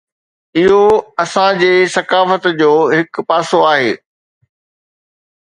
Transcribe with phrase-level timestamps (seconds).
[0.61, 0.79] اهو
[1.23, 3.93] اسان جي ثقافت جو هڪ پاسو آهي.